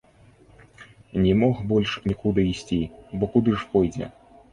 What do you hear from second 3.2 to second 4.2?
куды ж пойдзе?